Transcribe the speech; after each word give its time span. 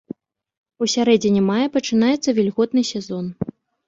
У 0.85 0.85
сярэдзіне 0.93 1.43
мая 1.49 1.67
пачынаецца 1.75 2.29
вільготны 2.39 2.83
сезон. 2.93 3.29